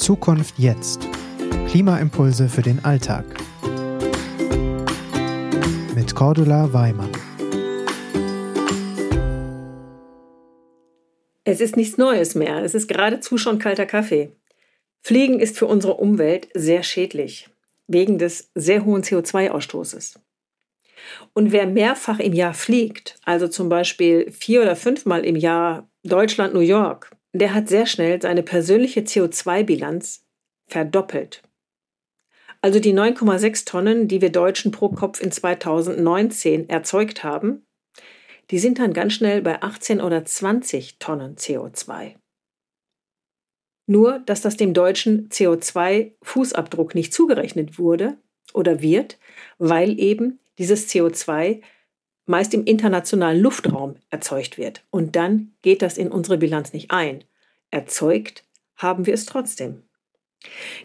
[0.00, 1.06] Zukunft jetzt.
[1.68, 3.24] Klimaimpulse für den Alltag.
[5.94, 7.12] Mit Cordula Weimann.
[11.44, 12.64] Es ist nichts Neues mehr.
[12.64, 14.32] Es ist geradezu schon kalter Kaffee.
[15.02, 17.50] Fliegen ist für unsere Umwelt sehr schädlich,
[17.86, 20.18] wegen des sehr hohen CO2-Ausstoßes.
[21.34, 26.54] Und wer mehrfach im Jahr fliegt, also zum Beispiel vier oder fünfmal im Jahr Deutschland,
[26.54, 30.24] New York, der hat sehr schnell seine persönliche CO2-Bilanz
[30.66, 31.42] verdoppelt.
[32.62, 37.64] Also die 9,6 Tonnen, die wir Deutschen pro Kopf in 2019 erzeugt haben,
[38.50, 42.16] die sind dann ganz schnell bei 18 oder 20 Tonnen CO2.
[43.86, 48.18] Nur, dass das dem deutschen CO2-Fußabdruck nicht zugerechnet wurde
[48.52, 49.18] oder wird,
[49.58, 51.62] weil eben dieses CO2
[52.30, 54.84] meist im internationalen Luftraum erzeugt wird.
[54.90, 57.24] Und dann geht das in unsere Bilanz nicht ein.
[57.70, 58.44] Erzeugt
[58.76, 59.82] haben wir es trotzdem.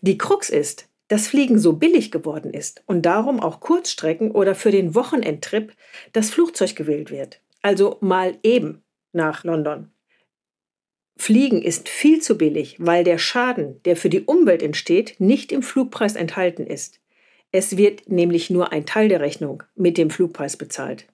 [0.00, 4.70] Die Krux ist, dass Fliegen so billig geworden ist und darum auch Kurzstrecken oder für
[4.70, 5.72] den Wochenendtrip
[6.12, 7.40] das Flugzeug gewählt wird.
[7.62, 8.82] Also mal eben
[9.12, 9.90] nach London.
[11.16, 15.62] Fliegen ist viel zu billig, weil der Schaden, der für die Umwelt entsteht, nicht im
[15.62, 17.00] Flugpreis enthalten ist.
[17.52, 21.06] Es wird nämlich nur ein Teil der Rechnung mit dem Flugpreis bezahlt.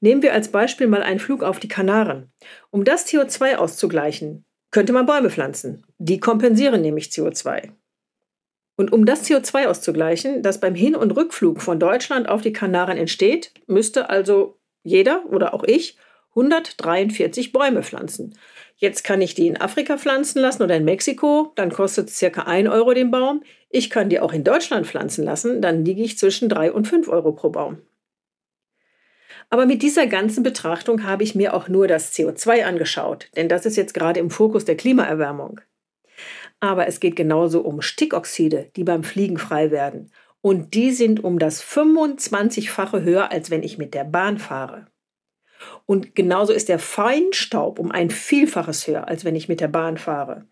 [0.00, 2.30] Nehmen wir als Beispiel mal einen Flug auf die Kanaren.
[2.70, 5.84] Um das CO2 auszugleichen, könnte man Bäume pflanzen.
[5.98, 7.70] Die kompensieren nämlich CO2.
[8.76, 12.96] Und um das CO2 auszugleichen, das beim Hin- und Rückflug von Deutschland auf die Kanaren
[12.96, 15.96] entsteht, müsste also jeder oder auch ich
[16.30, 18.38] 143 Bäume pflanzen.
[18.76, 22.42] Jetzt kann ich die in Afrika pflanzen lassen oder in Mexiko, dann kostet es circa
[22.42, 23.42] 1 Euro den Baum.
[23.70, 27.08] Ich kann die auch in Deutschland pflanzen lassen, dann liege ich zwischen 3 und 5
[27.08, 27.78] Euro pro Baum.
[29.50, 33.64] Aber mit dieser ganzen Betrachtung habe ich mir auch nur das CO2 angeschaut, denn das
[33.64, 35.60] ist jetzt gerade im Fokus der Klimaerwärmung.
[36.60, 40.10] Aber es geht genauso um Stickoxide, die beim Fliegen frei werden.
[40.40, 44.86] Und die sind um das 25-fache höher, als wenn ich mit der Bahn fahre.
[45.86, 49.96] Und genauso ist der Feinstaub um ein Vielfaches höher, als wenn ich mit der Bahn
[49.96, 50.46] fahre.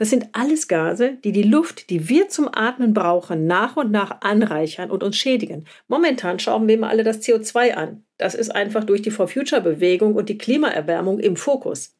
[0.00, 4.22] Das sind alles Gase, die die Luft, die wir zum Atmen brauchen, nach und nach
[4.22, 5.66] anreichern und uns schädigen.
[5.88, 8.02] Momentan schauen wir immer alle das CO2 an.
[8.16, 11.98] Das ist einfach durch die For Future Bewegung und die Klimaerwärmung im Fokus.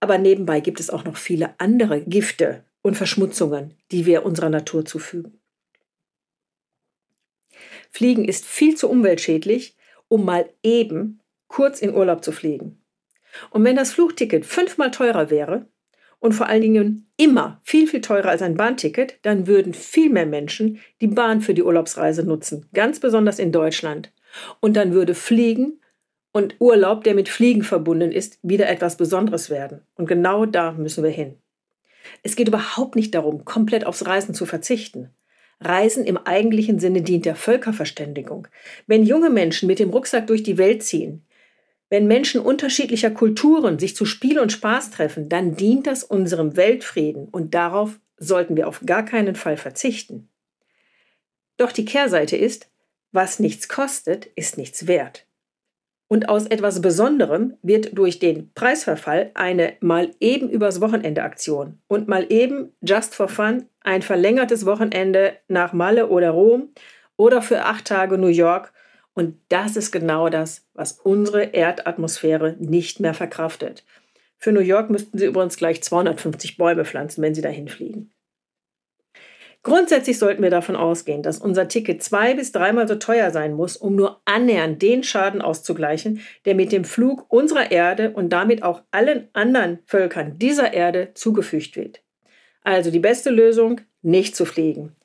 [0.00, 4.86] Aber nebenbei gibt es auch noch viele andere Gifte und Verschmutzungen, die wir unserer Natur
[4.86, 5.38] zufügen.
[7.90, 9.76] Fliegen ist viel zu umweltschädlich,
[10.08, 12.82] um mal eben kurz in Urlaub zu fliegen.
[13.50, 15.66] Und wenn das Flugticket fünfmal teurer wäre
[16.22, 20.24] und vor allen Dingen immer viel, viel teurer als ein Bahnticket, dann würden viel mehr
[20.24, 24.12] Menschen die Bahn für die Urlaubsreise nutzen, ganz besonders in Deutschland.
[24.60, 25.80] Und dann würde Fliegen
[26.30, 29.82] und Urlaub, der mit Fliegen verbunden ist, wieder etwas Besonderes werden.
[29.96, 31.38] Und genau da müssen wir hin.
[32.22, 35.10] Es geht überhaupt nicht darum, komplett aufs Reisen zu verzichten.
[35.60, 38.46] Reisen im eigentlichen Sinne dient der Völkerverständigung.
[38.86, 41.24] Wenn junge Menschen mit dem Rucksack durch die Welt ziehen,
[41.92, 47.28] wenn Menschen unterschiedlicher Kulturen sich zu Spiel und Spaß treffen, dann dient das unserem Weltfrieden
[47.28, 50.30] und darauf sollten wir auf gar keinen Fall verzichten.
[51.58, 52.70] Doch die Kehrseite ist,
[53.10, 55.26] was nichts kostet, ist nichts wert.
[56.08, 62.08] Und aus etwas Besonderem wird durch den Preisverfall eine mal eben übers Wochenende Aktion und
[62.08, 66.70] mal eben just for fun ein verlängertes Wochenende nach Malle oder Rom
[67.18, 68.72] oder für acht Tage New York.
[69.14, 73.84] Und das ist genau das, was unsere Erdatmosphäre nicht mehr verkraftet.
[74.38, 78.10] Für New York müssten Sie übrigens gleich 250 Bäume pflanzen, wenn Sie dahin fliegen.
[79.64, 83.76] Grundsätzlich sollten wir davon ausgehen, dass unser Ticket zwei bis dreimal so teuer sein muss,
[83.76, 88.82] um nur annähernd den Schaden auszugleichen, der mit dem Flug unserer Erde und damit auch
[88.90, 92.02] allen anderen Völkern dieser Erde zugefügt wird.
[92.64, 94.96] Also die beste Lösung, nicht zu fliegen.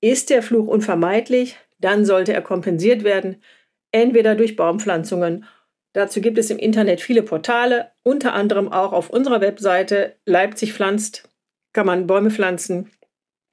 [0.00, 3.42] Ist der Flug unvermeidlich, dann sollte er kompensiert werden,
[3.90, 5.44] entweder durch Baumpflanzungen.
[5.92, 11.28] Dazu gibt es im Internet viele Portale, unter anderem auch auf unserer Webseite Leipzig pflanzt,
[11.72, 12.90] kann man Bäume pflanzen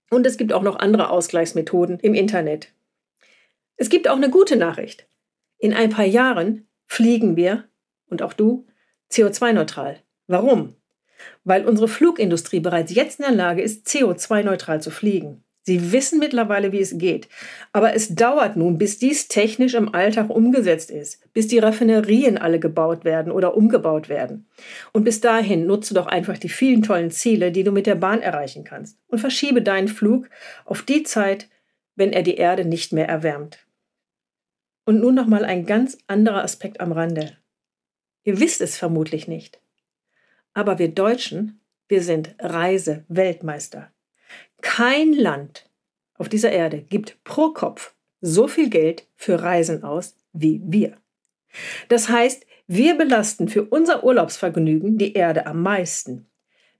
[0.09, 2.73] und es gibt auch noch andere Ausgleichsmethoden im Internet.
[3.75, 5.07] Es gibt auch eine gute Nachricht.
[5.57, 7.65] In ein paar Jahren fliegen wir,
[8.09, 8.65] und auch du,
[9.11, 10.01] CO2-neutral.
[10.27, 10.75] Warum?
[11.43, 15.43] Weil unsere Flugindustrie bereits jetzt in der Lage ist, CO2-neutral zu fliegen.
[15.67, 17.27] Sie wissen mittlerweile, wie es geht.
[17.73, 22.57] Aber es dauert nun, bis dies technisch im Alltag umgesetzt ist, bis die Raffinerien alle
[22.57, 24.47] gebaut werden oder umgebaut werden.
[24.93, 28.21] Und bis dahin nutze doch einfach die vielen tollen Ziele, die du mit der Bahn
[28.21, 28.97] erreichen kannst.
[29.07, 30.29] Und verschiebe deinen Flug
[30.63, 31.49] auf die Zeit,
[31.97, 33.67] wenn er die Erde nicht mehr erwärmt.
[34.85, 37.35] Und nun nochmal ein ganz anderer Aspekt am Rande.
[38.23, 39.59] Ihr wisst es vermutlich nicht.
[40.53, 41.59] Aber wir Deutschen,
[41.89, 43.91] wir sind Reise-Weltmeister.
[44.61, 45.69] Kein Land
[46.15, 50.97] auf dieser Erde gibt pro Kopf so viel Geld für Reisen aus wie wir.
[51.87, 56.27] Das heißt, wir belasten für unser Urlaubsvergnügen die Erde am meisten,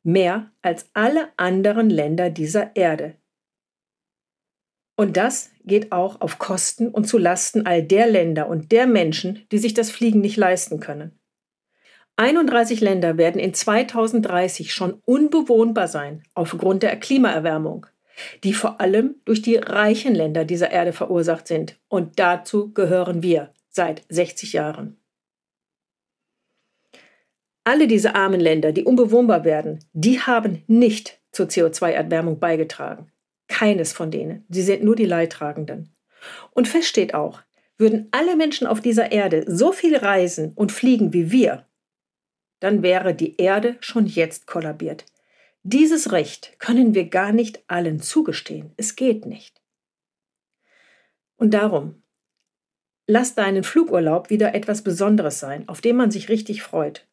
[0.03, 3.15] mehr als alle anderen Länder dieser Erde.
[4.95, 9.45] Und das geht auch auf Kosten und zu Lasten all der Länder und der Menschen,
[9.51, 11.17] die sich das Fliegen nicht leisten können.
[12.17, 17.85] 31 Länder werden in 2030 schon unbewohnbar sein aufgrund der Klimaerwärmung,
[18.43, 21.79] die vor allem durch die reichen Länder dieser Erde verursacht sind.
[21.87, 24.97] Und dazu gehören wir seit 60 Jahren.
[27.63, 33.11] Alle diese armen Länder, die unbewohnbar werden, die haben nicht zur CO2-Erwärmung beigetragen.
[33.47, 34.43] Keines von denen.
[34.49, 35.93] Sie sind nur die Leidtragenden.
[36.51, 37.41] Und fest steht auch,
[37.77, 41.66] würden alle Menschen auf dieser Erde so viel reisen und fliegen wie wir,
[42.59, 45.05] dann wäre die Erde schon jetzt kollabiert.
[45.63, 48.71] Dieses Recht können wir gar nicht allen zugestehen.
[48.77, 49.61] Es geht nicht.
[51.35, 52.01] Und darum,
[53.05, 57.07] lass deinen Flugurlaub wieder etwas Besonderes sein, auf dem man sich richtig freut.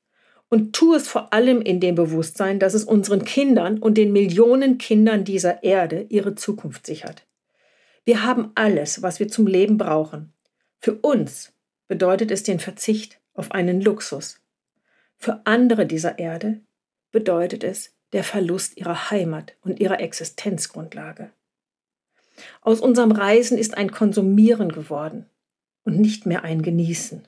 [0.48, 4.78] Und tu es vor allem in dem Bewusstsein, dass es unseren Kindern und den Millionen
[4.78, 7.26] Kindern dieser Erde ihre Zukunft sichert.
[8.04, 10.32] Wir haben alles, was wir zum Leben brauchen.
[10.78, 11.52] Für uns
[11.88, 14.40] bedeutet es den Verzicht auf einen Luxus,
[15.16, 16.60] für andere dieser Erde
[17.10, 21.32] bedeutet es der Verlust ihrer Heimat und ihrer Existenzgrundlage.
[22.60, 25.26] Aus unserem Reisen ist ein Konsumieren geworden
[25.84, 27.26] und nicht mehr ein Genießen.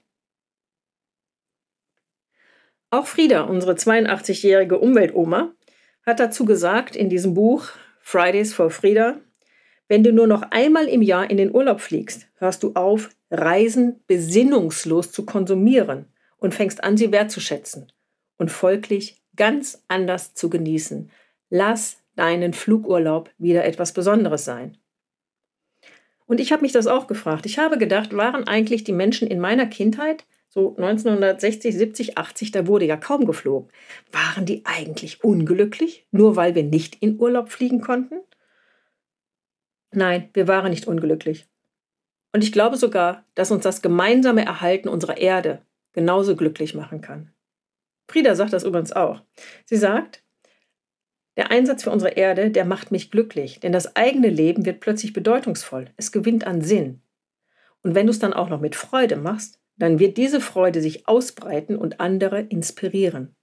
[2.90, 5.52] Auch Frieda, unsere 82-jährige Umweltoma,
[6.04, 7.68] hat dazu gesagt in diesem Buch
[8.00, 9.20] Fridays for Frieda,
[9.88, 14.02] wenn du nur noch einmal im Jahr in den Urlaub fliegst, hörst du auf, Reisen
[14.06, 16.06] besinnungslos zu konsumieren
[16.46, 17.92] und fängst an, sie wertzuschätzen
[18.38, 21.10] und folglich ganz anders zu genießen.
[21.50, 24.78] Lass deinen Flugurlaub wieder etwas Besonderes sein.
[26.24, 27.46] Und ich habe mich das auch gefragt.
[27.46, 32.68] Ich habe gedacht, waren eigentlich die Menschen in meiner Kindheit, so 1960, 70, 80, da
[32.68, 33.68] wurde ja kaum geflogen,
[34.12, 38.20] waren die eigentlich unglücklich, nur weil wir nicht in Urlaub fliegen konnten?
[39.90, 41.46] Nein, wir waren nicht unglücklich.
[42.32, 45.66] Und ich glaube sogar, dass uns das gemeinsame Erhalten unserer Erde
[45.96, 47.32] genauso glücklich machen kann.
[48.06, 49.22] Frieda sagt das übrigens auch.
[49.64, 50.22] Sie sagt,
[51.36, 55.14] der Einsatz für unsere Erde, der macht mich glücklich, denn das eigene Leben wird plötzlich
[55.14, 55.90] bedeutungsvoll.
[55.96, 57.02] Es gewinnt an Sinn.
[57.82, 61.08] Und wenn du es dann auch noch mit Freude machst, dann wird diese Freude sich
[61.08, 63.34] ausbreiten und andere inspirieren.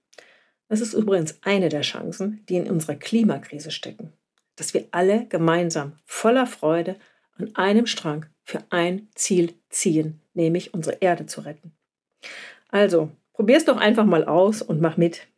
[0.68, 4.12] Das ist übrigens eine der Chancen, die in unserer Klimakrise stecken.
[4.56, 6.96] Dass wir alle gemeinsam voller Freude
[7.36, 11.72] an einem Strang für ein Ziel ziehen, nämlich unsere Erde zu retten.
[12.68, 15.28] Also, probier's doch einfach mal aus und mach mit.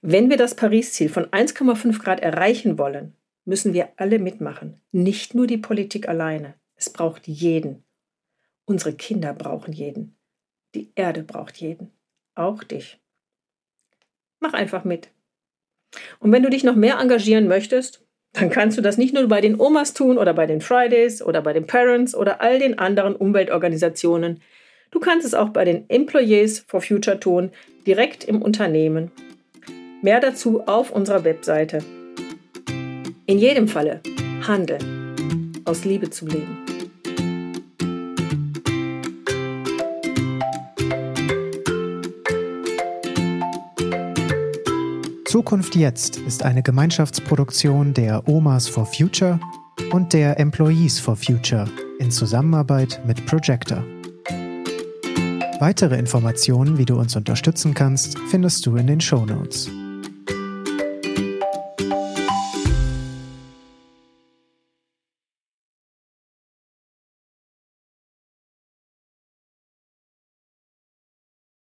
[0.00, 3.14] Wenn wir das Paris-Ziel von 1,5 Grad erreichen wollen,
[3.44, 6.54] müssen wir alle mitmachen, nicht nur die Politik alleine.
[6.76, 7.84] Es braucht jeden.
[8.64, 10.16] Unsere Kinder brauchen jeden.
[10.74, 11.92] Die Erde braucht jeden.
[12.34, 13.00] Auch dich.
[14.40, 15.08] Mach einfach mit.
[16.18, 19.40] Und wenn du dich noch mehr engagieren möchtest, dann kannst du das nicht nur bei
[19.40, 23.16] den Omas tun oder bei den Fridays oder bei den Parents oder all den anderen
[23.16, 24.42] Umweltorganisationen,
[24.90, 27.50] Du kannst es auch bei den Employees for Future tun,
[27.86, 29.10] direkt im Unternehmen.
[30.02, 31.78] Mehr dazu auf unserer Webseite.
[33.26, 34.00] In jedem Falle
[34.46, 36.58] handeln, aus Liebe zum Leben.
[45.24, 49.38] Zukunft jetzt ist eine Gemeinschaftsproduktion der Omas for Future
[49.92, 51.66] und der Employees for Future
[51.98, 53.84] in Zusammenarbeit mit Projector.
[55.58, 59.70] Weitere Informationen, wie du uns unterstützen kannst, findest du in den Show Notes.